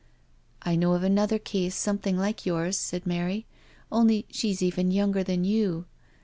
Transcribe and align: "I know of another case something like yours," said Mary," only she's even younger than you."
"I 0.63 0.75
know 0.75 0.93
of 0.93 1.03
another 1.03 1.37
case 1.37 1.75
something 1.75 2.17
like 2.17 2.43
yours," 2.43 2.75
said 2.75 3.05
Mary," 3.05 3.45
only 3.91 4.25
she's 4.31 4.63
even 4.63 4.89
younger 4.89 5.21
than 5.23 5.43
you." 5.43 5.85